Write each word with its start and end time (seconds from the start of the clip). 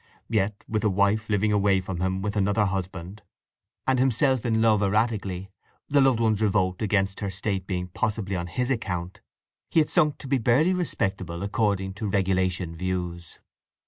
Yet 0.29 0.65
with 0.67 0.83
a 0.83 0.89
wife 0.89 1.29
living 1.29 1.51
away 1.51 1.79
from 1.79 2.01
him 2.01 2.23
with 2.23 2.35
another 2.35 2.65
husband, 2.65 3.21
and 3.85 3.99
himself 3.99 4.47
in 4.47 4.59
love 4.59 4.81
erratically, 4.81 5.51
the 5.89 6.01
loved 6.01 6.19
one's 6.19 6.41
revolt 6.41 6.81
against 6.81 7.19
her 7.19 7.29
state 7.29 7.67
being 7.67 7.87
possibly 7.87 8.35
on 8.35 8.47
his 8.47 8.71
account, 8.71 9.21
he 9.69 9.79
had 9.79 9.91
sunk 9.91 10.17
to 10.17 10.27
be 10.27 10.39
barely 10.39 10.73
respectable 10.73 11.43
according 11.43 11.93
to 11.93 12.09
regulation 12.09 12.75
views. 12.75 13.37